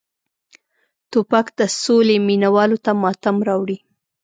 توپک 1.11 1.47
د 1.59 1.61
سولې 1.81 2.15
مینه 2.27 2.49
والو 2.55 2.77
ته 2.85 2.91
ماتم 3.01 3.37
راوړي. 3.47 3.77